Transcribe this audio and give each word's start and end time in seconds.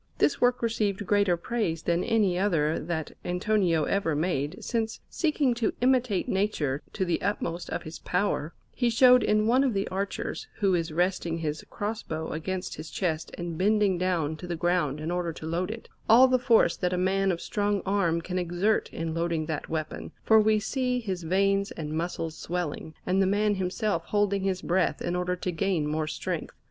This 0.17 0.41
work 0.41 0.63
received 0.63 1.05
greater 1.05 1.37
praise 1.37 1.83
than 1.83 2.03
any 2.03 2.35
other 2.35 2.79
that 2.79 3.11
Antonio 3.23 3.83
ever 3.83 4.15
made, 4.15 4.63
since, 4.63 4.99
seeking 5.11 5.53
to 5.53 5.73
imitate 5.79 6.27
nature 6.27 6.81
to 6.93 7.05
the 7.05 7.21
utmost 7.21 7.69
of 7.69 7.83
his 7.83 7.99
power, 7.99 8.51
he 8.73 8.89
showed 8.89 9.21
in 9.21 9.45
one 9.45 9.63
of 9.63 9.75
the 9.75 9.87
archers, 9.89 10.47
who 10.55 10.73
is 10.73 10.91
resting 10.91 11.37
his 11.37 11.63
cross 11.69 12.01
bow 12.01 12.29
against 12.31 12.77
his 12.77 12.89
chest 12.89 13.29
and 13.37 13.59
bending 13.59 13.99
down 13.99 14.35
to 14.37 14.47
the 14.47 14.55
ground 14.55 14.99
in 14.99 15.11
order 15.11 15.31
to 15.31 15.45
load 15.45 15.69
it, 15.69 15.87
all 16.09 16.27
the 16.27 16.39
force 16.39 16.75
that 16.75 16.93
a 16.93 16.97
man 16.97 17.31
of 17.31 17.39
strong 17.39 17.83
arm 17.85 18.21
can 18.21 18.39
exert 18.39 18.91
in 18.91 19.13
loading 19.13 19.45
that 19.45 19.69
weapon, 19.69 20.11
for 20.23 20.39
we 20.39 20.59
see 20.59 20.99
his 20.99 21.21
veins 21.21 21.69
and 21.69 21.93
muscles 21.93 22.35
swelling, 22.35 22.95
and 23.05 23.21
the 23.21 23.27
man 23.27 23.53
himself 23.53 24.05
holding 24.05 24.41
his 24.41 24.63
breath 24.63 24.99
in 24.99 25.15
order 25.15 25.35
to 25.35 25.51
gain 25.51 25.85
more 25.85 26.07
strength. 26.07 26.55